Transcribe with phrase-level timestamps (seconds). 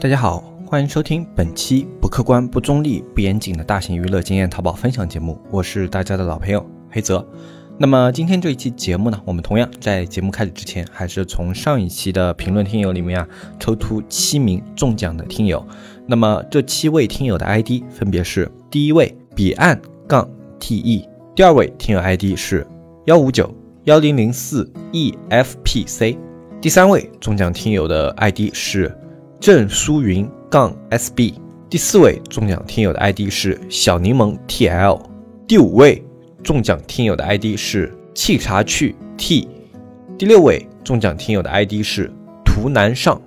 [0.00, 7.22] 大家好，欢迎收听本期不客观、不中立、不严谨的大型娱乐经验淘宝分享节目，我是大家的老朋友黑泽。
[7.76, 13.28] 那么今天这一期节目呢，我们同样在节目开始之前，还是从上一期的评论听友里面啊，
[13.58, 15.62] 抽出七名中奖的听友。
[16.06, 19.78] 那么这七位听友的 ID 分别是：第一位彼岸
[20.08, 20.26] 杠
[20.58, 22.66] te，第二位听友 ID 是
[23.04, 23.54] 幺五九
[23.84, 26.16] 幺零零四 efpc，
[26.58, 28.96] 第三位中奖听友的 ID 是
[29.40, 31.32] 郑淑云杠 sb，
[31.70, 35.00] 第四位中奖听友的 ID 是小柠檬 tl，
[35.48, 36.04] 第五位。
[36.42, 39.46] 中奖听友的 ID 是沏茶去 T，
[40.18, 42.10] 第六位中奖听友的 ID 是
[42.44, 43.20] 图南上，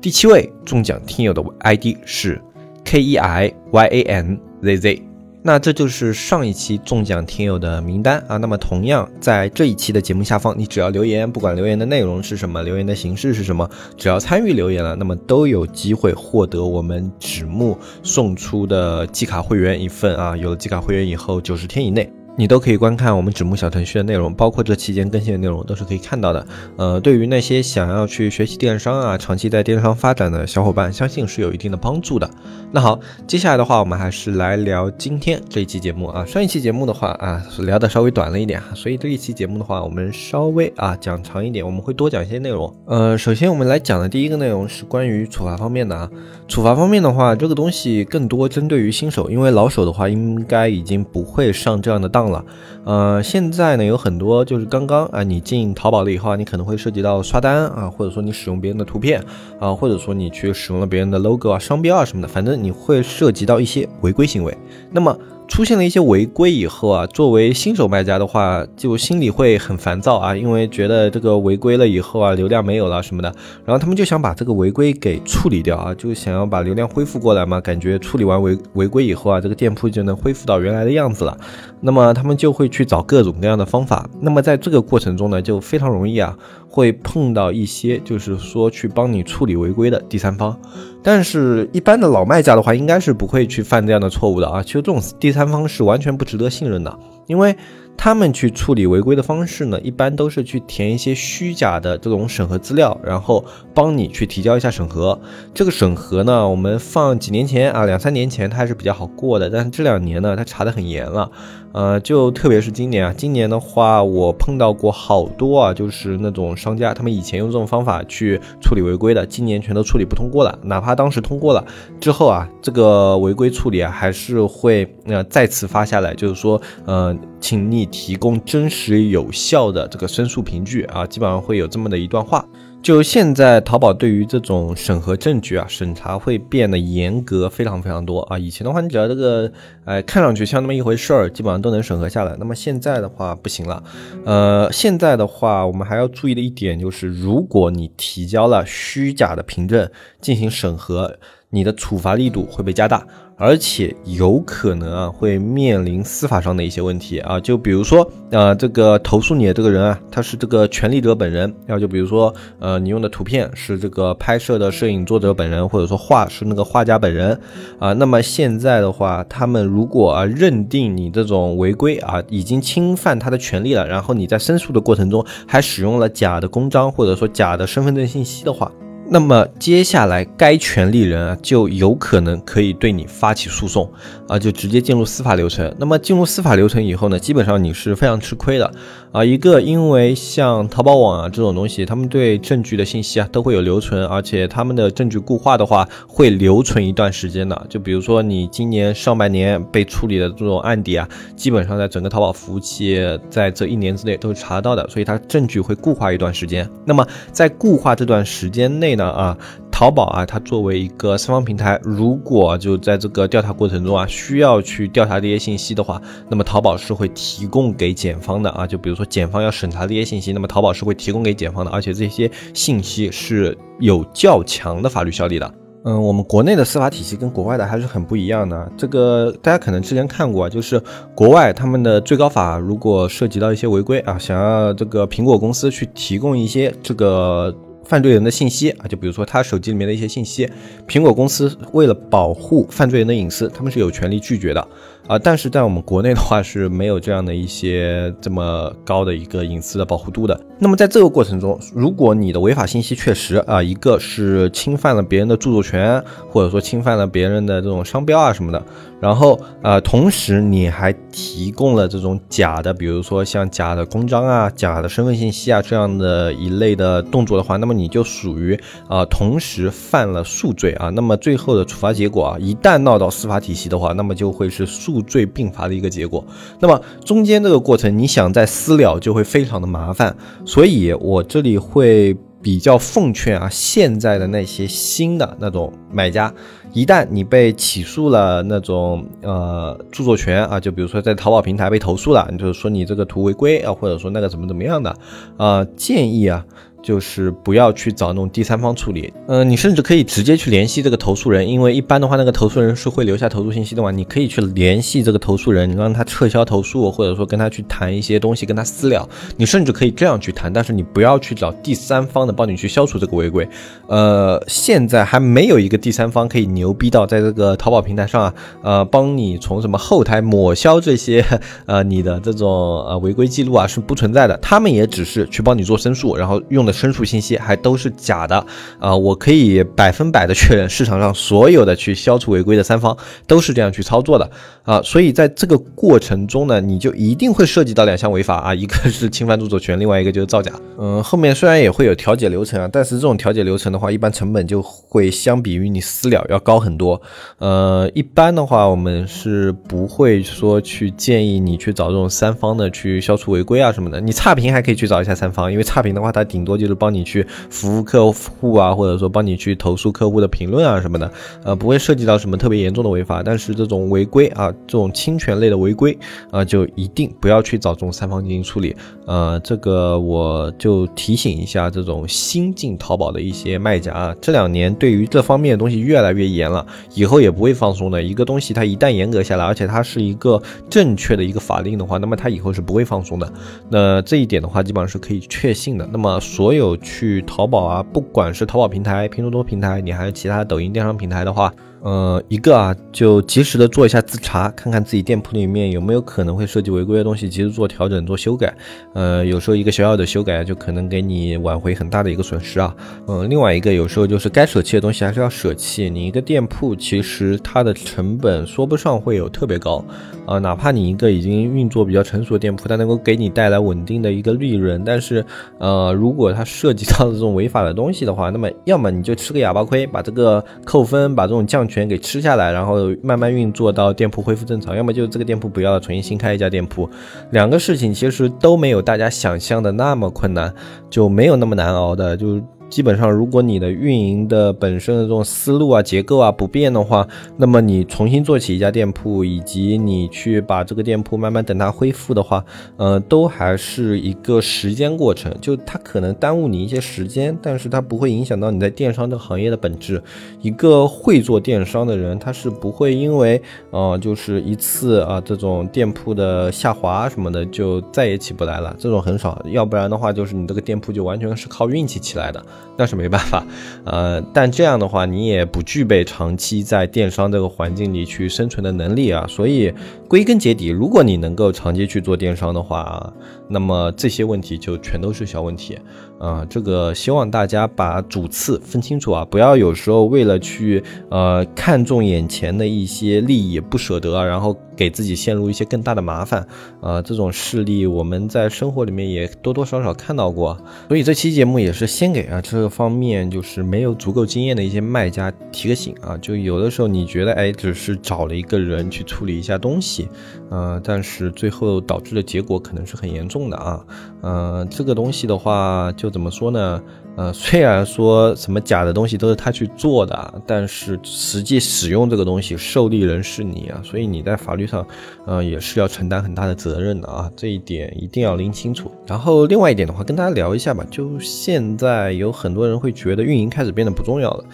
[0.00, 2.40] 第七位中奖听友的 ID 是
[2.84, 5.02] K E I Y A N Z Z。
[5.46, 8.38] 那这就是上一期中奖听友的名单啊。
[8.38, 20.34] 那么同样在这一期的节目下方，你只要留言，不管留言的内容是什么，留言的形式是什么，只要参与留言了，那么都有机会获得我们纸木送出的季卡会员一份啊。
[20.34, 22.10] 有了季卡会员以后，九十天以内。
[22.36, 26.44] 你都可以观看我们纸木小程序的内容，包括这期间更新的内容都是可以看到的。
[26.76, 32.28] 呃，对于那些想要去学习电商啊、长期在电商发展的小伙伴，相信是有一定的帮助的。
[32.72, 36.24] 那好，接下来的话，我们还是来聊今天这一期节目啊。
[36.24, 42.74] 上一期节目的话啊，聊的稍微短了一点，所以这一期节目的话，我们稍微啊讲长一点，我们会多讲一些内容。
[42.86, 46.10] 呃，首先我们来讲的第一个内容是关于处罚方面的啊。
[46.48, 52.23] 处罚方面的话，这个东西更多针对于新手，因为老手的话应该已经不会上这样的当。
[52.30, 52.44] 了，
[52.84, 59.22] 呃，现在呢有很多就是刚刚啊，你进淘宝了以后啊，你可能会涉及到刷单啊，或者说你使用别人的图片
[59.58, 64.56] 啊，或者说你去使用了别人的 logo 啊、商标啊什么的，反正你会涉及到一些违规行为。
[64.90, 73.32] 那么出现了一些违规以后啊，作为新手卖家的话，就心里会很烦躁啊，因为觉得这个违规了以后啊，流量没有了什么的，
[73.64, 81.36] 然后他们就想把这个违规给处理掉啊，就想要把流量恢复过来嘛，感觉处理完违违规以后啊，这个店铺就能恢复到原来的样子了。
[81.80, 84.08] 那么他们就会去找各种各样的方法。
[84.20, 86.36] 那么在这个过程中呢，就非常容易啊，
[86.74, 90.58] 会碰到一些就是说去帮你处理违规的第三方。
[91.04, 94.62] 但是，一般的老卖家的话，应该是不会去犯这样的错误的啊。
[94.62, 97.54] 其实这种第三方是完全不值得信任的，因为。
[97.96, 105.16] 他们去处理违规的方式呢，一般都是去填一些虚假的这种审核资料，然后帮你去提交一下审核。
[105.54, 111.30] 这个审核呢，我们放几年前啊，两三年前它还是比较好过的，但是这两年呢，它查的很严了。
[111.74, 120.56] 呃，就特别是今年啊，今年的话，我碰到过好多啊，就是那种商家，他们以前用这种方法去处理违规的，今年全都处理不通过了。
[120.62, 121.66] 哪怕当时通过了
[122.00, 132.46] 之后啊，这个违规处理啊，还是会呃再次发下来，就是说，呃，请你提供真实有效的这个申诉凭据啊，基本上会有这么的一段话。
[132.84, 138.38] 就现在，淘宝对于这种审核证据啊，审查会变得严格，非常非常多啊。
[138.38, 139.50] 以前的话，你只要这个，
[139.86, 142.36] 呃，看上去像那么一回事儿，基本上都能审核下来。
[142.38, 143.82] 那么现在的话不行了，
[144.26, 149.88] 呃，现在的话，我们还要注意的一点就是，如果你提交了虚假的凭证
[150.20, 151.18] 进行审核，
[151.54, 153.06] 你的处罚力度会被加大。
[153.36, 167.36] 而且有可能啊，会面临司法上的一些问题啊，就比如说，呃，这个投诉你的这个人啊，他是这个权利者本人，要就比如说，呃，你用的图片是这个拍摄的摄影作者本人，或者说画是那个画家本人
[167.80, 178.70] 啊，那么现在的话，他们如果啊认定你这种违规啊，已经侵犯他的权利了，然后你在申诉的过程中还使用了假的公章或者说假的身份证信息的话。
[179.06, 183.88] 那么接下来，该权利人啊就有可能可以对你发起诉讼
[184.26, 185.72] 啊，就直接进入司法流程。
[185.78, 188.72] 那么进入司法流程以后呢，基本上你是非常吃亏的
[189.12, 189.24] 啊。
[189.24, 197.66] 一个，因为像淘宝网啊这种东西，他们对证据的信息啊都会有留存，而且他们的证据固化的话会留存一段时间的。
[197.68, 201.06] 就比如说你今年上半年被处理的这种案底啊，
[201.36, 202.98] 基本上在整个淘宝服务器
[203.28, 206.68] 在这一年之内都是查到的，所以它证据会固化一段时间。
[206.86, 209.36] 那么在固化这段时间内，呢啊，
[209.70, 218.66] 淘宝啊，它作为一个三方平台，如果就在这个调查过程中啊，需要去调查这些信息的话，那么淘宝是会提供给检方的啊。
[218.66, 225.54] 就比如说检方要审查这些信息，那么淘宝是会提供给检方的，而且这些信息是有较强的法律效力的。
[225.86, 228.72] 嗯，我们国内的司法体系跟国外的还是很不一样的。
[228.74, 230.82] 这个大家可能之前看过，就是
[231.14, 237.54] 国外他们的最高法如果涉及到一些违规啊，想要这个苹果公司去提供一些这个。
[237.84, 240.48] 犯罪人的信息啊，就比如说他手机里面的一些信息，
[240.88, 244.68] 苹果公司为了保护犯罪人的隐私，他们是有权利拒绝的。
[245.06, 250.38] 啊，但是在我们国内的话是没有这样的一些这么高的一个隐私的保护度的。
[250.58, 258.64] 那么在这个过程中，如果你的违法信息确实啊，一个是侵犯了别人的著作权，或者说侵犯了别人的这种商标啊什么的，
[258.98, 268.58] 然后呃，同时你还提供了这种假的，比如说像假的公章啊、假的身份信息啊这样的一类的动作的话，那么你就属于
[268.88, 270.88] 啊同时犯了数罪啊。
[270.88, 274.93] 那么最后的处罚结果啊，一旦闹到司法体系的话，那么就会是数。
[274.94, 276.24] 数罪并罚的一个结果，
[276.60, 286.32] 那么中间这个过程，你想再私了就会非常的麻烦，所以我这里会比较奉劝啊，现在的那些新的那种买家，
[286.72, 294.96] 一旦你被起诉了那种呃著作权啊，就比如说在淘宝平台被投诉了，你就是说你这个图违规啊，或者说那个怎么怎么样的
[295.36, 296.46] 啊，建议啊。
[296.84, 309.08] 就是不要去找那种第三方处理，嗯，你甚至可以直接去联系这个投诉人，因为一般的话，那个投诉人是会留下投诉信息的嘛，你可以去联系这个投诉人，你让他撤销投诉，或者说跟他去谈一些东西，跟他私了。
[309.38, 313.48] 你甚至可以这样去谈，但是你不要去找第三方的帮你去消除这个违规。
[313.86, 321.24] 呃，现在还没有一个第三方可以牛逼到在这个淘宝平台上啊，呃，帮你从什么后台抹消这些
[321.64, 322.50] 呃你的这种
[322.84, 326.73] 呃违规记录啊是不存在的，他们也只是去帮你做申诉，然后用的。
[326.74, 328.44] 申诉信息还都是假的
[328.78, 328.94] 啊！
[328.94, 332.94] 我可以百分百的确认，市场上所有的去消除违规的三方
[333.26, 334.28] 都是这样去操作的
[334.64, 334.82] 啊！
[334.82, 340.52] 所以在这个过程中呢，你就一定会涉及到两项违法啊， 一个是侵犯著作权，另外一个就是造假。
[340.76, 347.00] 嗯，后面虽然也会有调解流程啊，但是这种调解流程的话，一般成本就会相比于你私了要高很多。
[347.38, 354.00] 呃，一般的话，我们是不会说去建议你去找这种三方的去消除违规啊什么的。
[354.00, 356.63] 你差评还可以去找一下三方，因为差评的话，它顶多就。
[356.64, 361.12] 就是帮你去服务客户啊，或者说帮你去投诉客户的评论啊什么的，
[361.44, 363.22] 呃，不会涉及到什么特别严重的违法。
[363.22, 365.96] 但是这种违规啊，这种侵权类的违规
[366.30, 368.74] 啊，就一定不要去找这种三方进行处理。
[369.06, 378.02] 呃，这个我就提醒一下这种新进淘宝的一些卖家啊，这两年对于这方面的东西越来越严了，以后也不会放松的。
[378.02, 380.40] 一个东西它一旦严格下来，而且它是一个
[380.70, 383.30] 正确的一个法令的话，那么它以后是不会放松的。
[383.68, 385.86] 那这一点的话，基本上是可以确信的。
[385.92, 391.52] 那么所有去淘宝啊，不管是淘宝平台、拼多多平台，你还有其他抖音电商平台的话。
[391.84, 398.54] 呃，一个啊，就及时的做一下自查，看看自己店铺里面有没有可能会涉及违规的东西，及时做调整、做修改。
[398.94, 402.74] 呃，有时候一个小小的修改就可能给你挽回很大的一个损失啊。
[403.06, 405.90] 嗯，另外一个有时候就是该舍弃的东西还是要舍弃。
[405.90, 409.84] 你一个店铺其实它的成本说不上会有特别高
[410.24, 415.22] 啊，哪怕你一个已经运作比较成熟的店铺，它能够给你带来稳定的一个利润，但是
[415.58, 421.62] 呃，如果它涉及到这种违法的东西的话，那么要么你就吃个哑巴亏，把这个扣分，把这种降。
[421.74, 426.88] 全给吃下来，然后慢慢运作到店铺恢复正常，要么就这个店铺不要了，重新新开一家店铺。
[427.32, 430.54] 两个事情其实都没有大家想象的那么困难，
[430.88, 432.40] 就没有那么难熬的，就。
[432.74, 437.06] 基本上，如果你的运营的本身的这种思路啊、结构啊不变的话，
[437.36, 442.44] 那么你重新做起一家店铺，以及你去把这个店铺慢慢等它恢复的话，
[442.76, 445.32] 呃，都还是一个时间过程。
[445.40, 450.02] 就它可能耽误你一些时间，但是它不会影响到你在电商这个行业的本质。
[450.42, 453.40] 一个会做电商的人，他是不会因为
[453.70, 458.74] 呃，就是一次啊这种店铺的下滑什么的就再也起不来了。
[458.80, 462.44] 这种很少，要不然的话，就是你这个店铺就完全是靠运气起来的。
[462.76, 463.46] 那是没办法，
[463.84, 469.24] 呃，但这样的话，你也不具备长期在电商这个环境里去生存的能力啊。
[469.28, 469.72] 所以
[470.08, 473.12] 归根结底，如果你能够长期去做电商的话，
[473.48, 475.78] 那么这些问题就全都是小问题。
[476.24, 486.48] 啊，这个希望大家把主次分清楚啊，不要有时候为了去呃看重眼前的一些利益不舍得啊，然后给自己陷入一些更大的麻烦。
[486.80, 490.56] 啊，这种事例我们在生活里面也多多少少看到过，
[490.88, 500.08] 所以这期节目也是先给啊这个方面就是没有足够经验的一些卖家提个醒啊，就有的时候你觉得哎只是找了一个人去处理一下东西，
[500.48, 503.84] 呃，但是最后导致的结果可能是很严重的啊，
[504.22, 506.13] 呃，这个东西的话就。
[506.14, 506.80] 怎么说呢？
[507.16, 514.86] 呃， 虽然说什么假的东西都是他去做的，但是实际使用这个东西受利人是你啊，所以你在法律上，
[515.26, 518.90] 呃，也是要承担很大的责任的啊，这一点一定要拎清楚。
[519.06, 524.44] 然后另外一点的话，跟大家聊一下吧，就现在有很多人会觉得运营开始变得不重要了。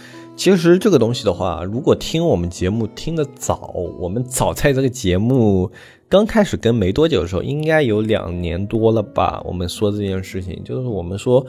[0.41, 5.71] 其实这个东西的话，如果听我们节目听得早，我们早在这个节目。
[6.09, 9.43] 刚开始跟没多久的时候，应该有两年多了吧。
[9.45, 11.45] 我们说这件事情，就是我们说，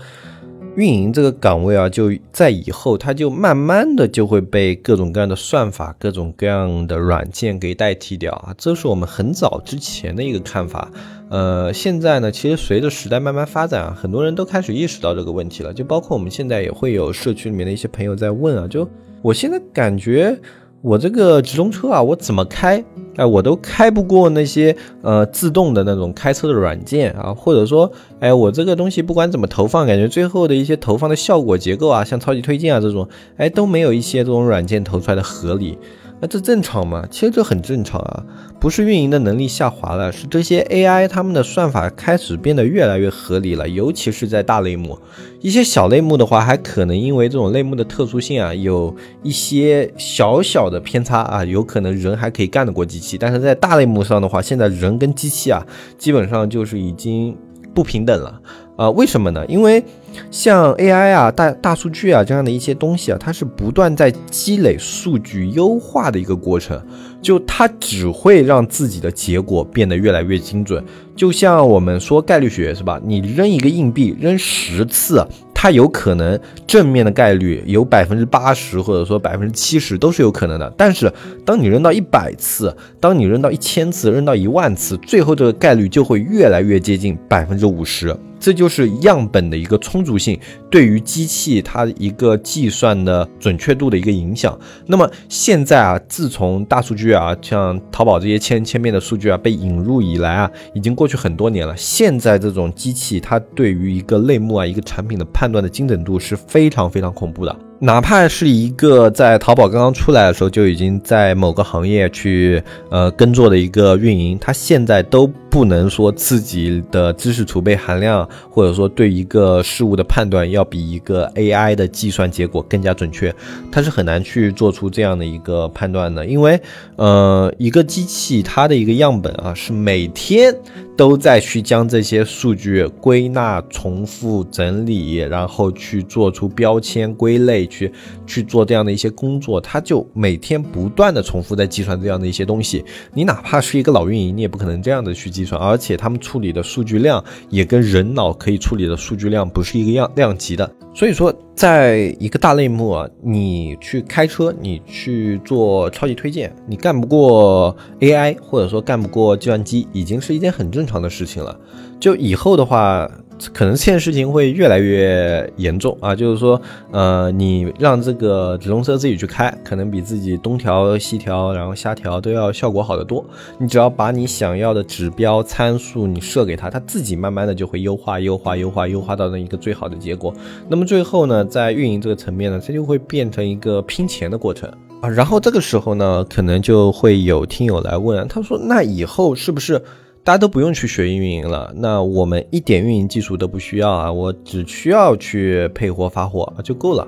[0.76, 8.54] 运营这个岗位啊，就在以后，它就慢慢的就会被各种各样的算法、各种各样的软件给代替掉啊。
[8.58, 10.92] 这是我们很早之前的一个看法。
[11.32, 15.74] 呃，现在呢，其实随着时代慢慢发展啊，很多人都开始意识到这个问题了。
[15.74, 18.88] 就包括我们现在也会有社区里面的一些朋友在问啊，就
[19.24, 20.38] 我现在感觉。
[20.84, 22.84] 我这个直通车啊，我怎么开？
[23.16, 33.08] 哎，我都开不过那些呃自动的那种开车的软件啊，或者说，哎，我这个东西不管怎么投放，感觉最后的一些投放的效果结构啊，像超级推荐啊这种，
[33.38, 35.78] 哎，都没有一些这种软件投出来的合理。
[36.22, 37.04] 那这正常吗？
[37.10, 38.24] 其实这很正常啊，
[38.60, 45.00] 不是运营的能力下滑了，是这些 AI 他们的算法开始变得越来越合理了，尤其是在大类目，
[45.40, 55.66] 一些小类目的话，还可能因为这种类目的特殊性啊，有一些小小的偏差啊，有可能人还可以干得过机器，但是在大类目上的话，现在人跟机器啊，
[55.98, 57.36] 基本上就是已经
[57.74, 58.40] 不平等了。
[58.76, 59.46] 啊，为什么呢？
[59.48, 59.84] 因为
[60.32, 66.82] 像 AI 啊、大大数据啊这样的一些东西啊，它是不断在积累数据、优化的一个过程，
[67.22, 70.84] 就它只会让自己的结果变得越来越精准。
[71.16, 73.00] 就像我们说概率学是吧？
[73.04, 75.26] 你扔一个硬币，扔十次。
[75.54, 80.74] 它有可能正面的概率有百分之八十，或者说百分之七十都是有可能的。
[80.76, 81.14] 但是
[81.46, 88.18] 当你扔到一百次，当你扔到一千次，扔到一万次，最后这个概率就会越来越接近百分之五十。
[88.42, 90.38] 这就是样本的一个充足性
[90.70, 94.60] 对于机器它一个计算的准确度的一个影响。
[94.88, 101.78] 那么现在啊，自从大数据啊，像淘宝这些千千面的数据啊被引入以来啊，已经过去很多年了。
[101.78, 107.56] 现在这种机器它对于一个类目啊，一个产品的判断的精准度是非常非常恐怖的。
[107.84, 112.62] 哪怕是一个在淘宝刚刚出来的时候就已经在某个行业去
[112.92, 123.34] 呃耕作的一个运营，他现在都不能说自己的知识储备含量，或者说对一个事物的判断要比一个 AI 的计算结果更加准确，
[123.72, 126.62] 他是很难去做出这样的一个判断的，因为
[126.98, 130.56] 呃一个机器它的一个样本啊是每天
[130.96, 137.66] 都在去将这些数据归纳、重复整理，然后去做出标签归类。
[137.66, 137.92] 去
[138.28, 142.84] 去做这样的一些工作，他就每天不断的重复在计算这样的一些东西。
[143.14, 150.70] 你哪怕是一个老运营，你也不可能这样的去计算，而且他们处理的数据量也跟人脑可以处理的数据量不是一个样量级的。
[150.94, 161.58] 所以说，在一个大类目啊，你去开车，你去做超级推荐，你干不过 AI，或者说干不过计算机，已经是一件很正常的事情了。
[162.00, 163.10] 就以后的话。
[163.54, 173.26] 可能这件事情会越来越严重啊，就是说，呃，你让这个直通车自己去开，可能比自己东调西调，然后瞎调都要效果好得多。
[173.58, 180.34] 你只要把你想要的指标参数你设给他，他自己慢慢的就会优化、优化、优化、优化到那一个最好的结果。
[180.70, 184.70] 那么最后呢，在运营这个层面呢，它就会变成一个拼钱的过程
[185.02, 185.10] 啊。
[185.10, 189.82] 然后这个时候呢，可能就会有听友来问，他说，那以后是不是？
[190.24, 197.08] 大家都不用去学运营了，那我们一点运营技术都不需要啊，我只需要去配货发货就够了。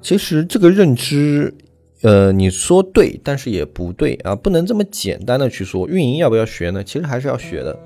[0.00, 1.54] 其实这个认知，
[2.02, 6.82] 呃，你说对，但是也不对啊，不能这么简单的去说运营要不要学呢？
[6.82, 7.78] 其实还是要学的，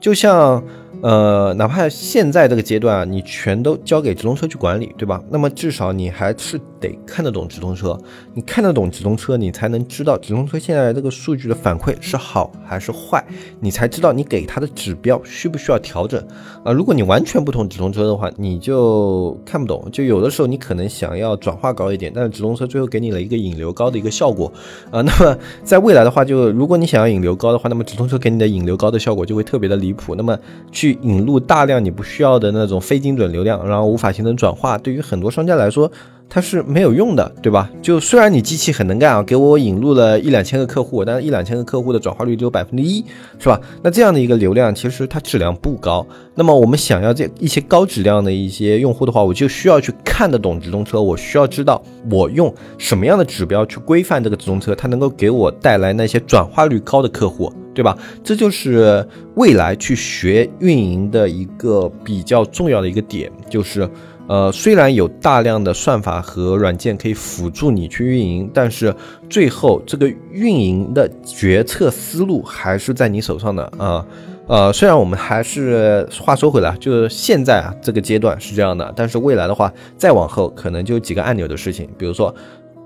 [0.00, 0.62] 就像。
[1.00, 5.22] 呃，哪怕现在这个阶段啊，你全都交给直通车去管理，对吧？
[5.30, 7.98] 那么至少你还是得看得懂直通车，
[8.34, 13.24] 你看得懂直通车，你才能知道直通车现在这个数据的反馈是好还是坏，
[13.60, 16.22] 你才知道你给它的指标需不需要调整
[16.64, 16.72] 啊。
[16.72, 19.88] 如果你完全不懂直通车的话，你就看不懂。
[19.92, 24.52] 就有的时候你可能想要转化高一点，但是直通车最后给你了一个引流高的一个效果
[24.90, 25.02] 啊。
[25.02, 30.14] 那么在未来的话，就如果你想要引流高的话，那么直通车给你的引流高的效果就会特别的离谱。
[30.14, 30.38] 那么。
[30.70, 35.90] 去引入大量你不需要的那种非精准流量，然后无法形成转化，对于很多商家来说，
[36.28, 37.70] 它是没有用的，对吧？
[37.80, 43.04] 就虽然你机器很能干啊，给我引入了一两千个客户，但是一两千个客户的转化率只有百分之一，
[43.38, 43.60] 是吧？
[43.82, 46.06] 那这样的一个流量，其实它质量不高。
[46.34, 57.52] 那么我们想要这一些高质量的一些用户的话，我就需要去看得懂直通车，我需要知道我用什么样的指标去规范这个直通车，它能够给我带来那些转化率高的客户。
[57.74, 57.96] 对吧？
[58.24, 59.06] 这就是
[59.36, 63.88] 未来去学运营的一个比较重要的一个点，就是，
[64.28, 68.94] 呃，虽然有大量的算法和软件可以辅助你去运营，但是
[69.28, 74.06] 最后这个运营的决策思路还是在你手上的啊。
[74.46, 82.34] 呃，虽然我们还是话说回来，就是现在啊这个阶段是这样的，但是未来的话，再往后可能就几个按钮的事情，比如说。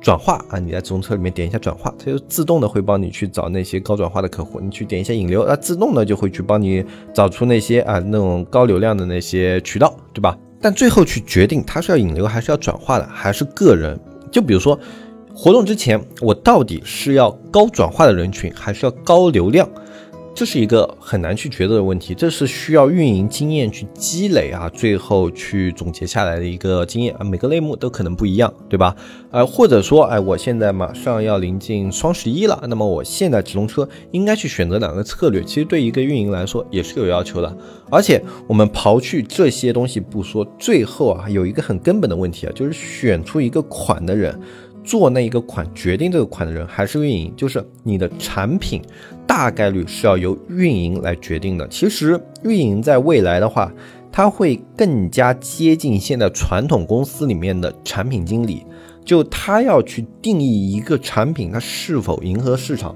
[0.04, 4.58] 转化啊，你在直通车里面点一下转化，它就自动的会帮你去找那些高转化的客户。
[4.58, 6.84] 你去点一下引流，它，自动的就会去帮你
[7.14, 10.36] 找出那些啊那种高流量的那些渠道，对吧？
[10.62, 13.98] 但最后去决定它是要引流还是要转化的，还是个人。
[14.30, 14.78] 就比如说，
[15.34, 19.68] 活动之前我到底是要高转化的人群，还是要高流量？
[20.34, 28.96] 这是一个很难去抉择的问题，这是需要运营经验去积累啊，最后去总结下来的一个经验啊，每个类目都可能不一样，对吧？
[29.30, 35.42] 呃，或者说，哎，我现在马上要临近双十一了，那么我现在直通车应该去选择哪个策略？
[35.44, 37.56] 其实对一个运营来说也是有要求的。
[37.90, 44.36] 而且我们刨去这些东西不说，最后啊，有一个很根本的问题啊，就是选出一个款的人。
[44.84, 48.82] 做那一个款决定这个款的人还是运营，就是你的产品
[49.26, 51.66] 大概率是要由运营来决定的。
[51.68, 53.72] 其实运营在未来的话，
[54.10, 58.64] 它会更加接近现在传统公司里面的产品经理，
[59.04, 62.94] 就他要去定义一个产品它是否迎合市场。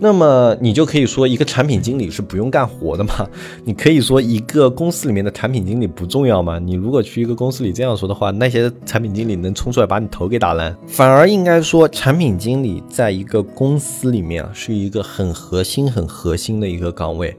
[0.00, 3.28] 那么你就可以说一个产品经理是不用干活的吗？
[3.64, 6.58] 你可以说一个公司里面的产品经理不重要吗？
[6.58, 10.76] 你如果去一个公司里这样说的话，那些产品经理能冲出来把你头给打烂。
[10.86, 17.36] 反而应该说，产品经理在一个公司里面啊，是一个很核心、很核心的一个岗位。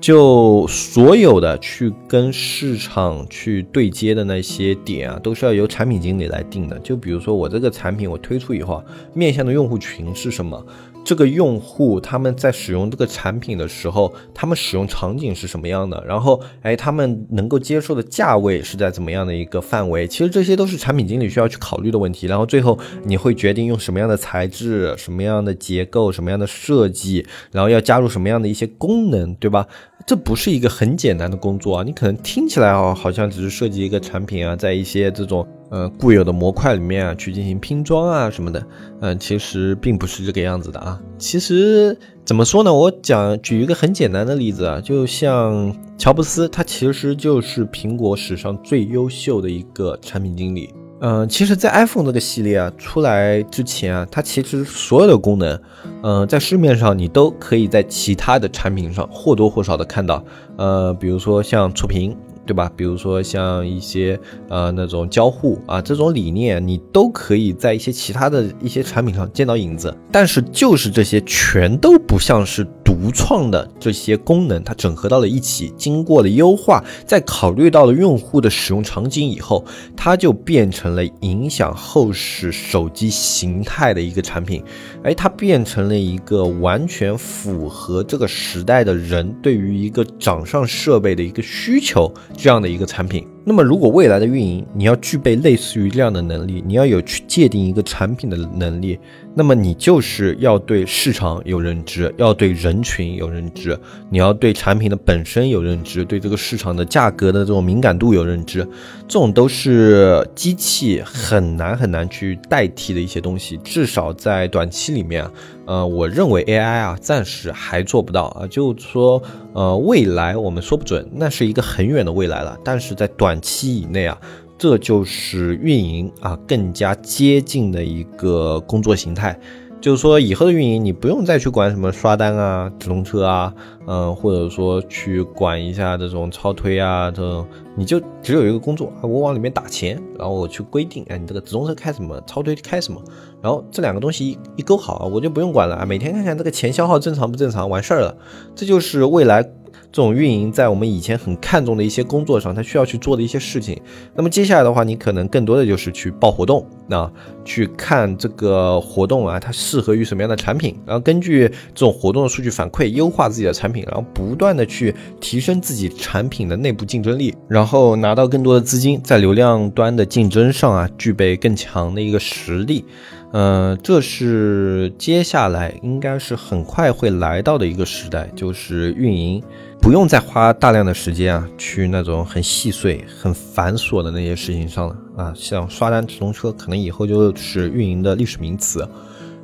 [0.00, 6.78] 就所有的去跟市场去对接的那些点啊，都是要由产品经理来定的。
[6.78, 10.66] 就比如说我这个产品我推出以后啊，面向的用户群是什么？
[11.02, 16.02] 这个用户他们在使用这个产品的时候，他们使用场景是什么样的？
[16.06, 20.06] 然后，哎，他们能够接受的价位是在怎么样的一个范围？
[20.06, 22.26] 其实这些都是产品经理需要去考虑的问题。
[22.26, 29.66] 然后最后你会决定用什么样的材质、什么样的结构、什么样的设计，然后要加入什么样的一些功能，对吧？
[30.06, 31.82] 这不是一个很简单的工作啊！
[31.84, 38.66] 你可能听起来哦，好像只是设计一个产品啊，在一些这种呃固有的模块里面啊去进行拼装啊什么的，
[39.00, 41.00] 嗯，其实并不是这个样子的啊。
[41.16, 42.74] 其实怎么说呢？
[42.74, 50.70] 我讲举一个很简单的例子啊，就像乔布斯，他其实就是苹果史上最优秀的一个产品经理。
[51.00, 55.60] 嗯，其实，在 iPhone 这个系列啊出来之前啊，它其实所有的功能，
[56.02, 60.22] 嗯，在市面上你都可以在其他的产品上或多或少的看到。
[60.56, 62.16] 呃，比如说像触屏。
[62.46, 62.68] 对吧？
[62.74, 69.96] 比如说像一些呃那种交互啊这种理念，你都可以在一些其他的一些产品上见到影子。
[70.10, 79.64] 但是就是这些全都不像是独创的这些功能，它整合到了一起，经过了优化，在考虑到了用户的使用场景以后，
[79.96, 84.60] 它就变成了影响后世手机形态的一个产品。
[85.04, 92.12] 哎，它变成了一个完全符合这个时代的人对于一个掌上设备的一个需求。
[92.36, 93.24] 这样的一个产品。
[93.42, 98.98] 那么，如果未来的运营你要具备类似于这样的能力，你要有去界定一个产品的能力，
[99.34, 103.76] 那么你就是要对市场有认知，要对人群有认知，
[104.10, 108.60] 你要对产品的本身有认知，对这个市场的价格的这种敏感度有认知，
[109.08, 115.26] 这种都是机器很难很难去代替的一些东西，至少在短期里面，
[115.64, 119.20] 呃，我认为 AI 啊暂时还做不到啊，就说，
[119.54, 123.29] 呃，未来我们说不准，那是一个很远的未来了，但是在短。
[123.30, 124.20] 短期以内啊，
[124.58, 129.38] 这就是运营啊更加接近的一个工作形态。
[129.80, 133.54] 就是说，以后的运营你不用再去管什么刷单啊、直通车啊，
[133.86, 143.00] 嗯，或者说去管一下这种超推啊，这种你就只有一个工作啊，我往里面打钱，然后我去规定，哎，你这个直通车开什么，超推开什么，
[143.40, 148.16] 然后这两个东西一一勾好，我就不用管了啊，每天看看这个钱消耗正常不正常，完事儿了。
[148.56, 149.48] 这就是未来。
[149.92, 153.80] 这种运营在我们以前很看重的一些工作上，它需要去做的一些事情。
[154.14, 157.10] 那么接下来的话，你可能更多的就是去报活动，那
[157.44, 172.84] 去看这个活动啊，它适合于什么样的产品，然后根据这种活动的数据反馈，优化自己的产品，然后不断的去提升自己产品的内部竞争力，然后拿到更多的资金，在流量端的竞争上啊，具备更强的一个实力。
[173.32, 179.42] 嗯，这是接下来应该是很快会来到的一个时代，就是运营。
[179.80, 185.32] 不用再花大量的时间啊，去那种很细碎、很繁琐的那些事情上了啊。
[185.34, 188.86] 像刷单、直通车，可能以后就是运营的历史名词。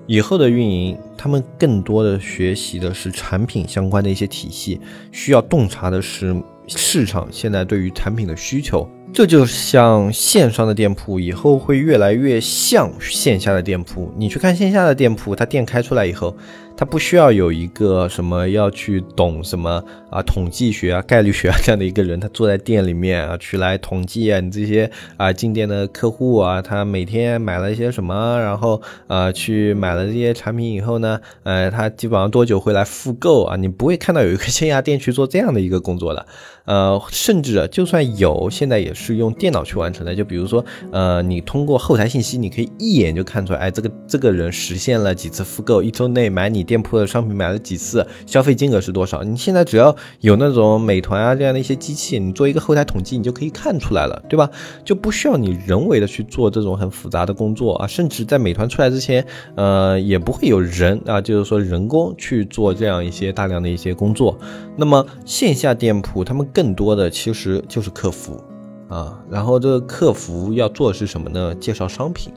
[0.06, 6.36] 以后的运营，他们更多的学习的是产品相关的一些体系，需要洞察的是
[6.68, 8.88] 市场现在对于产品的需求。
[9.12, 14.12] 这就像线上的店铺，以后会越来越像线下的店铺。
[14.16, 16.36] 你去看线下的店铺，它店开出来以后。
[16.76, 33.56] 他不需要有一个什么要去懂什么啊统计学啊概率学啊 这样的一个人，他坐在店里面啊去来统计啊你这些啊进店的客户啊，他每天买了一些什么，然后呃去买了这些产品以后呢，呃他基本上多久会来复购啊？
[33.56, 36.26] 你不会看到有一个线下店去做这样的一个工作的，
[36.64, 38.96] 呃，甚至就算有，现在也。
[38.96, 40.14] 是用电脑去完成的。
[40.14, 49.22] 就比如说，呃，你通过后台信息，你可以一眼就看出来，哎，这个这个人实现了几次复购，一周内买你店铺的商品买了几次，消费金额是多少。
[49.22, 54.50] 你现在只要有那种美团啊这样的一些机器，你做一个后台统计，你就可以看出来了，对吧？
[54.84, 59.24] 就不需要你人为的去做这种很复杂的工作啊，甚至在美团出来之前，
[59.54, 64.36] 呃，也不会有人啊，就是说人工去做这样一些大量的一些工作。
[64.76, 68.42] 那么线下店铺他们更多的其实就是客服
[68.88, 71.54] 啊，然后这个客服要做的是什么呢？
[71.54, 72.32] 介绍商品，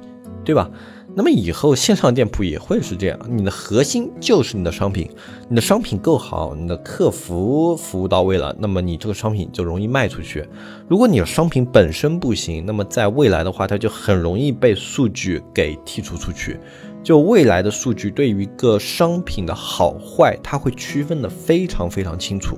[0.45, 0.69] 对吧？
[1.15, 5.10] 那么以后线上店铺也会是这样，你的核心就是你的商品，
[5.50, 10.48] 你的商品够好，你的客服服务到位了，那么你这个商品就容易卖出去。
[10.88, 16.60] 如果你的商品本身不行，那么在未来的话，它就很容易被数据给剔除出去。
[17.03, 22.57] 就未来的数据对于一个商品的好坏，它会区分的非常非常清楚。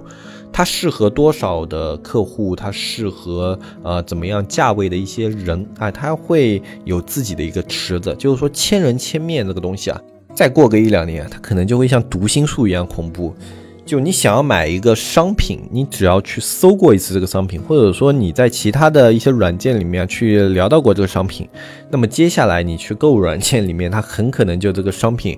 [0.53, 2.55] 它适合多少的客户？
[2.55, 5.89] 它适合呃怎么样价位的一些人啊？
[5.89, 10.01] 它会有自己的一个池子，就是说千人千面这个东西啊，
[10.35, 13.33] 再过个一两年，它可能就会像读心术一样恐怖。
[13.85, 21.47] 就你想要买一个商品，你只要去搜过一次这个商品，或者说你在其他的一些软件里面去聊到过这个商品，
[21.89, 25.37] 那么接下来你去购物软件里面，它很可能就这个商品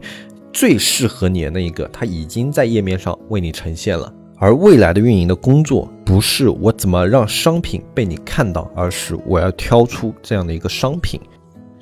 [0.52, 4.14] 最适合你的那一个，它已经在页面上为你呈现了。
[4.38, 11.20] 而未来的运营的工作，不是我怎么让商品被你看到，而是我要挑出这样的一个商品。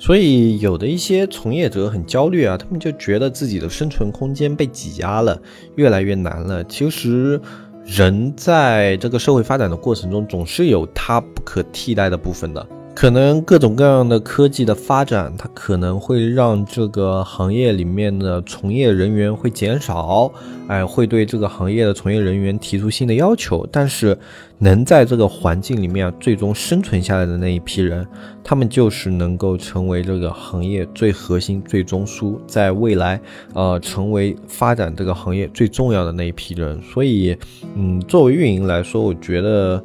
[0.02, 5.40] 所以有的一些从业者很焦虑啊，他们就觉得自己的生存空间被挤压了，
[5.76, 6.64] 越来越难了。
[6.64, 7.40] 其实，
[7.84, 12.66] 人在这个社会发展的过程中，总是有他不可替代的部分的。
[12.94, 20.30] 可能各种各样的科技的发展，它可能会让这个行业里面的从业人员会减少，
[20.68, 23.66] 哎，会对这个行业的从业人员提出新的要求。
[23.72, 24.16] 但是，
[24.58, 28.06] 能在这个环境里面最终生存下来的那一批人，
[28.44, 33.20] 他们就是能够成为这个行业最核心、最中枢，在未来，
[33.54, 36.80] 呃，成为发展这个行业最重要的那一批人。
[36.82, 37.36] 所以，
[37.74, 39.82] 嗯，作为运营来说，我觉得。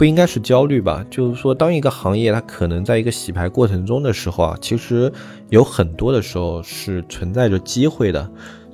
[0.00, 1.04] 不应该是焦虑吧？
[1.10, 5.12] 就是说，当一个行业它可能在一个洗牌过程中的时候啊，其实
[5.50, 8.26] 有很多的时候是存在着机会的。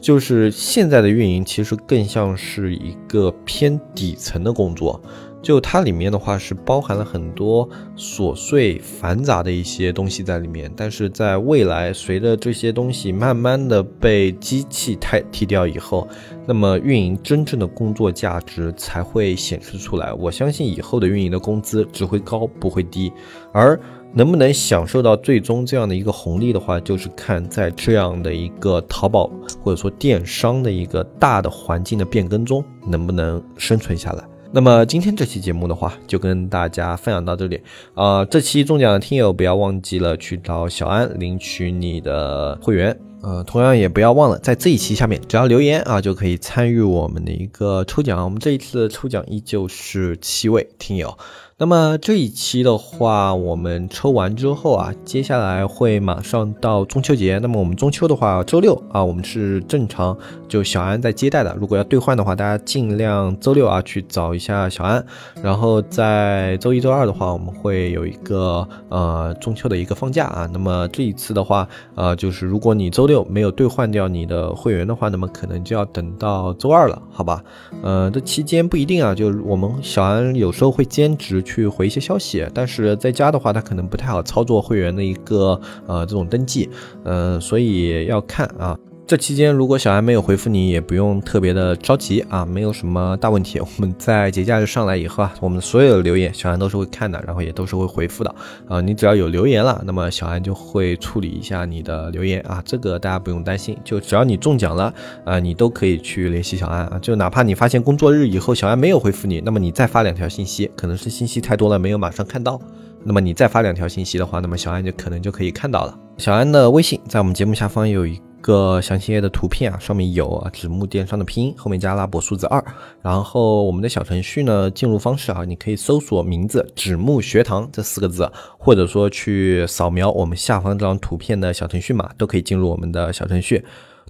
[0.06, 5.02] 就是现在的运营其实更像是一个偏底层的工作。
[5.42, 16.06] 就它里面的话是包含了很多琐碎繁杂的一些东西在里面，但是在未来，随着这些东西慢慢的被机器替替掉以后，
[16.46, 20.12] 那么运营真正的工作价值才会显示出来。
[20.12, 23.12] 我相信以后的运营的工资只会高不会低，
[23.52, 23.78] 而
[24.14, 29.30] 能不能享受到最终这样的一个红利的话，就是看在这样的一个淘宝
[29.62, 34.24] 或者说电商的一个大的环境的变更中，能不能生存下来。
[34.52, 37.60] 那么今天这期节目的话，就跟大家分享到这里
[37.94, 38.24] 啊。
[38.24, 48.22] 这期中奖的听友不要忘记了去找小安领取你的会员，呃，同样也不要忘了在这一期下面只要留言啊，就可以参与我们的一个抽奖。
[48.22, 51.18] 我们这一次的抽奖依旧是七位听友。
[51.58, 57.38] 那么这一期的话，我们抽完之后啊，接下来会马上到中秋节。
[57.38, 61.56] 那么我们中秋的话，周六啊，我们是正常就小安在接待的。
[61.58, 65.02] 如果要兑换的话，大家尽量周六啊去找一下小安。
[65.42, 70.46] 然后在周一周二的话，我们会有一个呃中秋的一个放假啊。
[70.52, 77.42] 那么这一次的话，呃，就是如果你周六没有兑换掉你的会员的话，那么可能就要等到周二了，好吧？
[77.82, 81.36] 呃，这期间不一定啊，就是我们小安有时候会兼职。
[81.46, 86.68] 去回一些消息，但是在家的话，他可能不太好操作会员的一个呃这种登记，
[87.04, 88.76] 嗯，所以要看啊。
[89.06, 93.60] 这期间如果小安没有回复你，也不用特别的着急啊，没有什么大问题。
[93.60, 98.34] 我们在节假日上来以后啊，我们所有的留言小安都是会看的，然后也都是会回复的
[98.68, 98.80] 啊。
[98.80, 103.78] 你只要有留言了，那么小安就会处理一下你的留言啊，这个大家不用担心。
[103.84, 104.92] 就只要你中奖了
[105.24, 106.98] 啊，你都可以去联系小安啊。
[107.00, 112.60] 就哪怕你发现工作日以后小安没有回复你，那么你再发两条信息，可能是信息太多了没有马上看到，
[113.04, 115.96] 那么你再发两条信息的话，那么小安就可能就可以看到了。
[116.18, 118.20] 小安的微信在我们节目下方有一。
[118.46, 122.64] 个详情页的图片啊，上面有啊纸木电商的拼音，后面加阿拉伯数字二。
[123.02, 133.64] 然后我们的小程序呢，进入方式啊，你可以搜索名字“纸木学堂”这四个字，或者说去扫描我们下方这张图片的小程序码，都可以进入我们的小程序。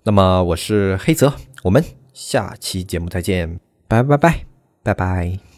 [0.05, 4.44] 那么我是黑泽，我们下期节目再见，拜拜拜拜
[4.83, 5.56] 拜拜。